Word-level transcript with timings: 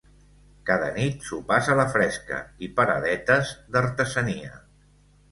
Cada 0.67 0.85
nit 0.93 1.25
sopars 1.25 1.67
a 1.73 1.75
la 1.79 1.85
fresca 1.95 2.39
i 2.67 2.69
paradetes 2.79 3.51
d’artesania. 3.75 4.57